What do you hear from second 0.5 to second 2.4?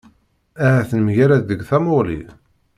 Ahat nemgarad deg tamuɣli?